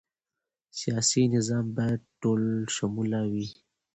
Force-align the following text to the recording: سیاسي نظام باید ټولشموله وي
سیاسي 0.79 1.23
نظام 1.35 1.65
باید 1.77 2.01
ټولشموله 2.21 3.21
وي 3.31 3.47